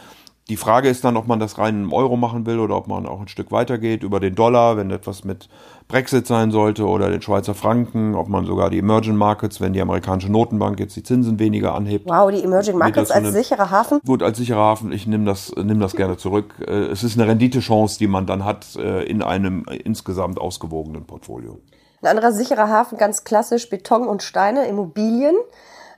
Die 0.52 0.58
Frage 0.58 0.90
ist 0.90 1.06
dann, 1.06 1.16
ob 1.16 1.28
man 1.28 1.40
das 1.40 1.58
rein 1.60 1.82
im 1.82 1.94
Euro 1.94 2.18
machen 2.18 2.46
will 2.46 2.60
oder 2.60 2.76
ob 2.76 2.86
man 2.86 3.06
auch 3.06 3.22
ein 3.22 3.30
Stück 3.30 3.54
weitergeht 3.54 4.04
über 4.04 4.20
den 4.20 4.36
Dollar, 4.36 4.76
wenn 4.76 4.92
etwas 4.92 5.24
mit 5.24 5.48
Brexit 5.88 6.28
sein 6.28 6.52
sollte 6.52 6.86
oder 6.86 7.10
den 7.10 7.22
Schweizer 7.22 7.56
Franken, 7.56 8.16
ob 8.16 8.28
man 8.28 8.46
sogar 8.46 8.70
die 8.70 8.80
Emerging 8.80 9.16
Markets, 9.16 9.62
wenn 9.62 9.72
die 9.72 9.80
amerikanische 9.80 10.30
Notenbank 10.30 10.78
jetzt 10.82 10.94
die 10.98 11.04
Zinsen 11.04 11.40
weniger 11.40 11.74
anhebt. 11.74 12.06
Wow, 12.06 12.30
die 12.30 12.44
Emerging 12.44 12.78
Markets 12.78 13.12
als 13.12 13.32
sicherer 13.32 13.72
Hafen? 13.72 14.02
Gut, 14.06 14.22
als 14.22 14.40
sicherer 14.40 14.60
Hafen, 14.60 14.92
ich 14.92 15.08
nehme 15.08 15.24
das, 15.24 15.56
nehm 15.56 15.80
das 15.80 15.96
gerne 15.96 16.18
zurück. 16.18 16.56
Äh, 16.68 16.88
es 16.88 17.06
ist 17.06 17.18
eine 17.18 17.30
Renditechance, 17.30 17.98
die 17.98 18.08
man 18.08 18.26
dann 18.26 18.44
hat 18.44 18.76
äh, 18.76 19.04
in 19.04 19.24
einem 19.24 19.64
insgesamt 19.86 20.38
ausgewogenen 20.38 21.06
Portfolio. 21.06 21.60
Ein 22.02 22.10
anderer 22.10 22.34
sicherer 22.34 22.68
Hafen, 22.68 22.98
ganz 22.98 23.24
klassisch 23.24 23.70
Beton 23.70 24.06
und 24.06 24.22
Steine, 24.22 24.68
Immobilien. 24.68 25.36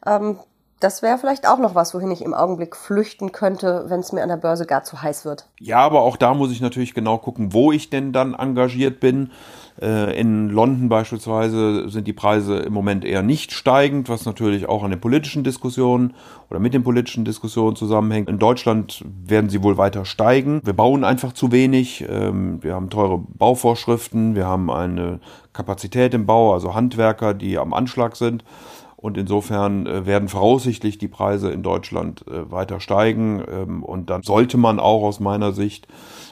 Ähm, 0.05 0.37
das 0.83 1.01
wäre 1.01 1.17
vielleicht 1.17 1.47
auch 1.47 1.59
noch 1.59 1.75
was, 1.75 1.93
wohin 1.93 2.11
ich 2.11 2.21
im 2.21 2.33
Augenblick 2.33 2.75
flüchten 2.75 3.31
könnte, 3.31 3.85
wenn 3.87 4.01
es 4.01 4.11
mir 4.11 4.21
an 4.21 4.29
der 4.29 4.37
Börse 4.37 4.65
gar 4.65 4.83
zu 4.83 5.01
heiß 5.01 5.23
wird. 5.23 5.47
Ja, 5.59 5.77
aber 5.77 6.01
auch 6.01 6.17
da 6.17 6.33
muss 6.33 6.51
ich 6.51 6.59
natürlich 6.59 6.93
genau 6.93 7.17
gucken, 7.17 7.53
wo 7.53 7.71
ich 7.71 7.89
denn 7.89 8.11
dann 8.11 8.33
engagiert 8.33 8.99
bin. 8.99 9.31
Äh, 9.81 10.19
in 10.19 10.49
London 10.49 10.89
beispielsweise 10.89 11.87
sind 11.89 12.05
die 12.05 12.13
Preise 12.13 12.57
im 12.57 12.73
Moment 12.73 13.05
eher 13.05 13.23
nicht 13.23 13.53
steigend, 13.53 14.09
was 14.09 14.25
natürlich 14.25 14.67
auch 14.67 14.83
an 14.83 14.91
den 14.91 14.99
politischen 14.99 15.43
Diskussionen 15.45 16.13
oder 16.49 16.59
mit 16.59 16.73
den 16.73 16.83
politischen 16.83 17.23
Diskussionen 17.23 17.77
zusammenhängt. 17.77 18.29
In 18.29 18.37
Deutschland 18.37 19.05
werden 19.25 19.49
sie 19.49 19.63
wohl 19.63 19.77
weiter 19.77 20.03
steigen. 20.03 20.61
Wir 20.65 20.73
bauen 20.73 21.05
einfach 21.05 21.31
zu 21.31 21.51
wenig. 21.53 22.05
Ähm, 22.09 22.61
wir 22.61 22.75
haben 22.75 22.89
teure 22.89 23.19
Bauvorschriften. 23.19 24.35
Wir 24.35 24.47
haben 24.47 24.69
eine 24.69 25.21
Kapazität 25.53 26.13
im 26.13 26.25
Bau, 26.25 26.53
also 26.53 26.75
Handwerker, 26.75 27.33
die 27.33 27.57
am 27.57 27.73
Anschlag 27.73 28.17
sind. 28.17 28.43
Und 29.03 29.17
insofern 29.17 29.85
äh, 29.85 30.05
werden 30.05 30.29
voraussichtlich 30.29 30.97
die 30.97 31.09
Preise 31.09 31.51
in 31.51 31.61
Deutschland 31.61 32.23
äh, 32.25 32.49
weiter 32.49 32.79
steigen. 32.79 33.43
Ähm, 33.51 33.83
und 33.83 34.09
dann 34.09 34.23
sollte 34.23 34.55
man 34.55 34.79
auch 34.79 35.03
aus 35.03 35.19
meiner 35.19 35.51
Sicht, 35.51 35.87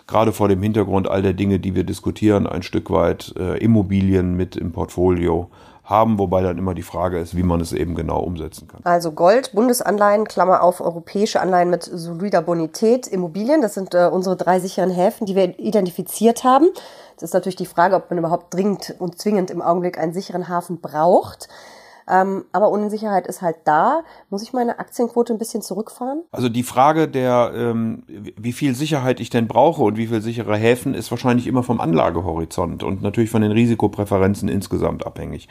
gerade 0.08 0.32
vor 0.32 0.48
dem 0.48 0.64
Hintergrund 0.64 1.10
all 1.10 1.22
der 1.22 1.34
Dinge, 1.34 1.60
die 1.60 1.76
wir 1.76 1.84
diskutieren, 1.84 2.48
ein 2.48 2.64
Stück 2.64 2.90
weit 2.90 3.34
äh, 3.38 3.58
Immobilien 3.58 4.38
mit 4.38 4.56
im 4.56 4.72
Portfolio 4.72 5.50
haben, 5.84 6.18
wobei 6.18 6.44
dann 6.44 6.58
immer 6.58 6.74
die 6.74 6.82
Frage 6.82 7.20
ist, 7.20 7.36
wie 7.36 7.44
man 7.44 7.60
es 7.60 7.74
eben 7.74 7.94
genau 7.94 8.22
umsetzen 8.22 8.70
kann. 8.70 8.80
Also 8.86 9.12
Gold, 9.12 9.52
Bundesanleihen, 9.52 10.24
Klammer 10.24 10.64
auf, 10.64 10.80
europäische 10.80 11.42
Anleihen 11.42 11.70
mit 11.70 11.84
solider 11.84 12.42
Bonität, 12.42 13.06
Immobilien, 13.06 13.62
das 13.62 13.74
sind 13.74 13.94
äh, 13.94 14.10
unsere 14.10 14.38
drei 14.38 14.62
sicheren 14.62 14.92
Häfen, 14.92 15.26
die 15.26 15.36
wir 15.36 15.60
identifiziert 15.60 16.46
haben. 16.46 16.70
Das 17.16 17.24
ist 17.24 17.34
natürlich 17.34 17.58
die 17.58 17.66
Frage, 17.66 17.98
ob 17.98 18.10
man 18.10 18.18
überhaupt 18.18 18.54
dringend 18.54 18.96
und 18.98 19.20
zwingend 19.20 19.52
im 19.52 19.62
Augenblick 19.62 19.98
einen 19.98 20.14
sicheren 20.14 20.48
Hafen 20.48 20.80
braucht. 20.80 21.50
Ähm, 22.10 22.46
aber 22.52 22.70
Unsicherheit 22.70 23.28
ist 23.28 23.42
halt 23.42 23.58
da. 23.66 24.04
Muss 24.30 24.44
ich 24.44 24.54
meine 24.54 24.80
Aktienquote 24.80 25.34
ein 25.34 25.40
bisschen 25.40 25.62
zurückfahren? 25.62 26.24
Also 26.32 26.50
die 26.50 26.64
Frage 26.64 27.08
der, 27.08 27.52
ähm, 27.56 28.04
wie 28.08 28.54
viel 28.54 28.76
Sicherheit 28.76 29.20
ich 29.20 29.30
denn 29.30 29.48
brauche 29.48 29.84
und 29.84 29.98
wie 29.98 30.08
viel 30.08 30.22
sichere 30.22 30.56
Häfen, 30.56 30.94
ist 30.94 31.12
wahrscheinlich 31.12 31.48
immer 31.48 31.64
vom 31.64 31.80
Anlagehorizont 31.80 32.84
und 32.84 33.02
natürlich 33.02 33.30
von 33.30 33.42
den 33.42 33.52
Risikopräferenzen 33.52 34.50
insgesamt 34.50 35.06
abhängig. 35.06 35.48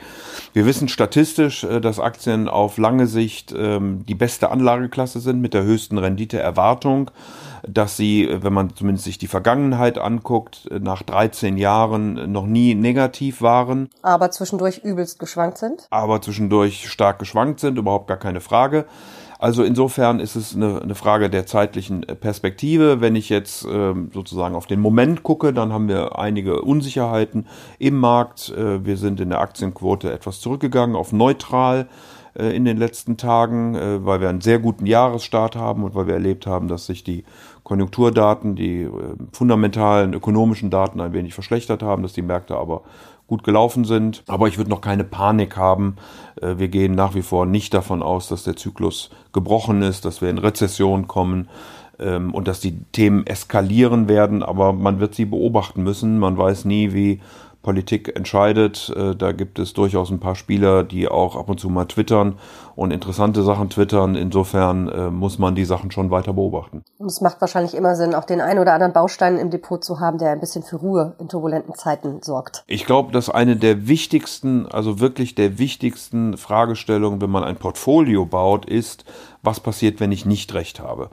Wir 0.53 0.67
wissen 0.67 0.89
statistisch, 0.89 1.65
äh, 1.65 1.81
dass 1.81 2.01
Aktien 2.01 2.49
auf 2.49 2.79
lange 2.79 3.07
Sicht 3.07 3.55
ähm, 3.57 4.05
die 4.07 4.15
beste 4.15 4.51
Anlageklasse 4.51 5.21
sind 5.21 5.41
mit 5.41 5.55
der 5.55 5.65
höchsten 5.65 5.99
Renditeerwartung 5.99 7.11
dass 7.67 7.97
sie, 7.97 8.29
wenn 8.31 8.53
man 8.53 8.75
zumindest 8.75 9.05
sich 9.05 9.19
die 9.19 9.27
Vergangenheit 9.27 9.99
anguckt, 9.99 10.69
nach 10.71 11.03
13 11.03 11.57
Jahren 11.57 12.33
noch 12.33 12.47
nie 12.47 12.75
negativ 12.75 13.43
waren. 13.43 13.89
Aber 14.03 14.31
zwischendurch 14.31 14.79
übelst 14.79 15.19
geschwankt 15.19 15.59
sind. 15.59 15.87
Aber 15.91 16.23
zwischendurch 16.23 16.89
stark 16.89 17.19
geschwankt 17.19 17.61
sind, 17.61 17.79
überhaupt 17.79 18.09
gar 18.09 18.19
keine 18.19 18.41
Frage. 18.41 18.87
Also 19.41 19.65
insofern 19.65 20.21
ist 20.21 20.37
es 20.37 20.55
eine, 20.55 20.83
eine 20.83 20.95
Frage 20.95 21.31
der 21.31 21.47
zeitlichen 21.47 22.03
Perspektive. 22.03 23.01
Wenn 23.01 23.17
ich 23.17 23.31
jetzt 23.31 23.65
äh, 23.65 23.95
sozusagen 24.13 24.55
auf 24.55 24.67
den 24.67 24.81
Moment 24.81 25.23
gucke, 25.23 25.55
dann 25.55 25.73
haben 25.73 25.89
wir 25.89 26.19
einige 26.19 26.61
Unsicherheiten 26.61 27.47
im 27.79 27.97
Markt. 27.97 28.51
Äh, 28.51 28.85
wir 28.85 28.99
sind 28.99 29.19
in 29.19 29.31
der 29.31 29.41
Aktienquote 29.41 30.13
etwas 30.13 30.41
zurückgegangen 30.41 30.95
auf 30.95 31.15
neutral 31.15 31.89
äh, 32.35 32.55
in 32.55 32.67
den 32.67 32.77
letzten 32.77 33.17
Tagen, 33.17 33.75
äh, 33.75 34.05
weil 34.05 34.21
wir 34.21 34.29
einen 34.29 34.43
sehr 34.43 34.59
guten 34.59 34.85
Jahresstart 34.85 35.57
haben 35.57 35.85
und 35.85 35.95
weil 35.95 36.07
wir 36.07 36.15
erlebt 36.15 36.47
haben, 36.47 36.69
dass 36.69 36.85
sich 36.85 37.03
die 37.03 37.25
Konjunkturdaten, 37.65 38.57
die 38.57 38.83
äh, 38.83 38.91
fundamentalen 39.33 40.15
ökonomischen 40.15 40.71
Daten 40.71 41.01
ein 41.01 41.13
wenig 41.13 41.35
verschlechtert 41.35 41.83
haben, 41.83 42.03
dass 42.03 42.13
die 42.13 42.23
Märkte 42.23 42.57
aber 42.57 42.83
gut 43.27 43.45
gelaufen 43.45 43.85
sind. 43.85 44.25
Aber 44.27 44.49
ich 44.49 44.59
würde 44.59 44.71
noch 44.71 44.81
keine 44.81 45.05
Panik 45.05 45.57
haben. 45.57 45.95
Wir 46.43 46.67
gehen 46.67 46.97
nach 46.97 47.15
wie 47.15 47.23
vor 47.23 47.47
nicht 47.47 47.73
davon 47.73 48.03
aus, 48.03 48.27
dass 48.27 48.43
der 48.43 48.57
Zyklus 48.57 49.11
gebrochen 49.33 49.83
ist, 49.83 50.05
dass 50.05 50.21
wir 50.21 50.31
in 50.31 50.39
Rezession 50.39 51.07
kommen 51.07 51.49
ähm, 52.01 52.35
und 52.35 52.49
dass 52.49 52.61
die 52.61 52.83
Themen 52.93 53.27
eskalieren 53.27 54.09
werden. 54.09 54.43
Aber 54.43 54.73
man 54.73 54.99
wird 55.01 55.15
sie 55.15 55.27
beobachten 55.27 55.83
müssen. 55.83 56.19
Man 56.19 56.37
weiß 56.37 56.65
nie, 56.65 56.93
wie 56.93 57.21
Politik 57.63 58.17
entscheidet. 58.17 58.93
Äh, 58.97 59.15
da 59.15 59.33
gibt 59.33 59.59
es 59.59 59.75
durchaus 59.75 60.11
ein 60.11 60.21
paar 60.21 60.35
Spieler, 60.35 60.83
die 60.83 61.09
auch 61.09 61.37
ab 61.37 61.49
und 61.49 61.61
zu 61.61 61.69
mal 61.69 61.85
twittern 61.85 62.39
und 62.75 62.91
interessante 62.91 63.43
Sachen 63.43 63.69
twittern. 63.69 64.15
Insofern 64.15 64.89
äh, 64.89 65.11
muss 65.11 65.39
man 65.39 65.55
die 65.55 65.65
Sachen 65.65 65.91
schon 65.91 66.11
weiter 66.11 66.33
beobachten. 66.33 66.83
Und 66.99 67.07
es 67.07 67.21
macht 67.21 67.41
wahrscheinlich 67.41 67.75
immer 67.75 67.97
Sinn, 67.97 68.15
auch 68.15 68.25
den 68.25 68.41
einen 68.41 68.59
oder 68.59 68.73
anderen 68.73 68.93
Baustein 68.93 69.37
im 69.37 69.51
Depot 69.51 69.85
zu 69.85 70.01
haben, 70.01 70.19
der 70.19 70.31
ein 70.31 70.41
bisschen 70.41 70.63
für 70.63 70.77
Ruhe 70.77 71.15
in 71.19 71.29
turbulenten 71.29 71.75
Zeiten 71.75 72.23
sorgt. 72.23 72.65
Ich 72.67 72.87
glaube, 72.87 73.13
dass 73.13 73.29
eine 73.29 73.57
der 73.57 73.87
wichtigsten, 73.87 74.67
also 74.67 75.01
wirklich 75.01 75.35
der 75.35 75.59
wichtigsten 75.59 76.37
Fragestellungen, 76.37 77.21
wenn 77.21 77.31
man 77.31 77.45
ein 77.45 77.57
Portfolio 77.57 78.25
baut, 78.25 78.65
ist, 78.65 79.05
was 79.43 79.61
passiert, 79.61 80.01
wenn 80.01 80.13
ich 80.13 80.25
nicht 80.25 80.55
recht 80.55 80.81
habe. 80.81 81.11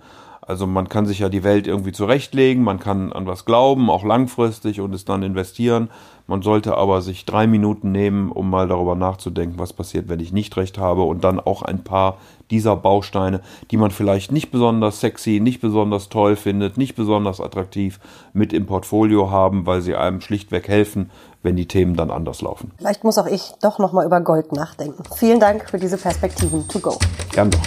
Also 0.48 0.66
man 0.66 0.88
kann 0.88 1.06
sich 1.06 1.20
ja 1.20 1.28
die 1.28 1.44
Welt 1.44 1.68
irgendwie 1.68 1.92
zurechtlegen, 1.92 2.64
man 2.64 2.80
kann 2.80 3.12
an 3.12 3.28
was 3.28 3.44
glauben, 3.44 3.90
auch 3.90 4.06
langfristig 4.06 4.80
und 4.80 4.96
es 4.96 5.04
dann 5.04 5.22
investieren. 5.22 5.90
Man 6.28 6.42
sollte 6.42 6.76
aber 6.78 7.02
sich 7.02 7.26
drei 7.26 7.48
Minuten 7.48 7.94
nehmen, 7.94 8.32
um 8.32 8.50
mal 8.50 8.68
darüber 8.68 8.96
nachzudenken, 8.96 9.58
was 9.58 9.72
passiert, 9.72 10.10
wenn 10.10 10.20
ich 10.20 10.34
nicht 10.34 10.56
recht 10.58 10.78
habe 10.78 11.04
und 11.04 11.24
dann 11.24 11.40
auch 11.40 11.62
ein 11.62 11.84
paar 11.84 12.18
dieser 12.52 12.76
Bausteine, 12.76 13.42
die 13.72 13.78
man 13.78 13.92
vielleicht 13.92 14.32
nicht 14.32 14.52
besonders 14.52 15.00
sexy, 15.00 15.40
nicht 15.40 15.62
besonders 15.62 16.10
toll 16.10 16.36
findet, 16.36 16.78
nicht 16.78 16.96
besonders 16.96 17.40
attraktiv 17.40 18.00
mit 18.34 18.54
im 18.54 18.66
Portfolio 18.66 19.32
haben, 19.32 19.66
weil 19.66 19.82
sie 19.82 19.96
einem 19.96 20.22
schlichtweg 20.22 20.68
helfen, 20.68 21.12
wenn 21.44 21.56
die 21.56 21.68
Themen 21.68 21.96
dann 21.96 22.12
anders 22.12 22.42
laufen. 22.42 22.72
Vielleicht 22.78 23.04
muss 23.06 23.18
auch 23.18 23.28
ich 23.28 23.54
doch 23.62 23.80
nochmal 23.80 24.06
über 24.06 24.20
Gold 24.20 24.52
nachdenken. 24.52 25.04
Vielen 25.16 25.40
Dank 25.40 25.70
für 25.70 25.78
diese 25.78 25.98
Perspektiven 25.98 26.68
to 26.68 26.80
go. 26.80 26.98
Gern 27.32 27.52
doch. 27.52 27.62